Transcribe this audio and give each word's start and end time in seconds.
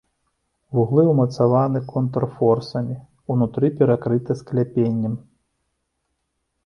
Вуглы 0.77 1.03
ўмацаваны 1.09 1.79
контрфорсамі, 1.91 2.95
унутры 3.35 3.67
перакрыта 3.83 4.31
скляпеннем. 4.43 5.13